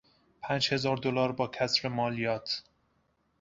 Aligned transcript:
پنج 0.41 0.73
هزار 0.73 0.97
دلار 0.97 1.31
با 1.31 1.47
کسر 1.47 1.87
مالیات 1.87 2.63